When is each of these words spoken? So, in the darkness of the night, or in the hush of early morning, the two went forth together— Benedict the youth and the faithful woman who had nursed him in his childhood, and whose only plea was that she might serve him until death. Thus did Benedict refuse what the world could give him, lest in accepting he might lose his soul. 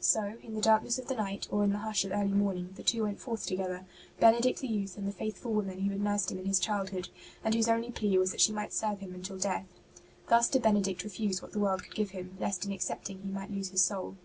So, 0.00 0.36
in 0.42 0.54
the 0.54 0.60
darkness 0.60 0.98
of 0.98 1.06
the 1.06 1.14
night, 1.14 1.46
or 1.48 1.62
in 1.62 1.70
the 1.70 1.78
hush 1.78 2.04
of 2.04 2.10
early 2.10 2.32
morning, 2.32 2.70
the 2.74 2.82
two 2.82 3.04
went 3.04 3.20
forth 3.20 3.46
together— 3.46 3.86
Benedict 4.18 4.58
the 4.58 4.66
youth 4.66 4.98
and 4.98 5.06
the 5.06 5.12
faithful 5.12 5.52
woman 5.52 5.82
who 5.82 5.90
had 5.92 6.00
nursed 6.00 6.32
him 6.32 6.40
in 6.40 6.44
his 6.46 6.58
childhood, 6.58 7.08
and 7.44 7.54
whose 7.54 7.68
only 7.68 7.92
plea 7.92 8.18
was 8.18 8.32
that 8.32 8.40
she 8.40 8.50
might 8.50 8.72
serve 8.72 8.98
him 8.98 9.14
until 9.14 9.38
death. 9.38 9.68
Thus 10.28 10.48
did 10.48 10.62
Benedict 10.62 11.04
refuse 11.04 11.40
what 11.40 11.52
the 11.52 11.60
world 11.60 11.84
could 11.84 11.94
give 11.94 12.10
him, 12.10 12.36
lest 12.40 12.66
in 12.66 12.72
accepting 12.72 13.20
he 13.22 13.30
might 13.30 13.52
lose 13.52 13.68
his 13.68 13.84
soul. 13.84 14.16